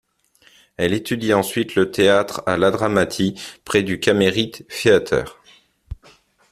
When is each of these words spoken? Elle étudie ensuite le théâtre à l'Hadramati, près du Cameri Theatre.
Elle 0.77 0.93
étudie 0.93 1.31
ensuite 1.31 1.75
le 1.75 1.91
théâtre 1.91 2.41
à 2.47 2.57
l'Hadramati, 2.57 3.39
près 3.65 3.83
du 3.83 3.99
Cameri 3.99 4.49
Theatre. 4.49 5.39